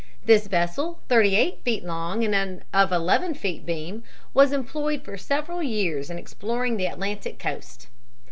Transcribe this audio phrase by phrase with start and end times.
[0.25, 4.01] This vessel, thirty eight feet long and of eleven feet beam,
[4.33, 7.85] was employed for several years in exploring the Atlantic coast.